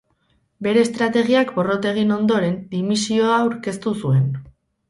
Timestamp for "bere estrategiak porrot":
0.67-1.85